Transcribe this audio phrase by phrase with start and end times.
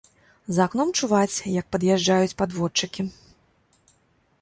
[0.55, 3.01] За акном чуваць, як пад'язджаюць падводчыкі.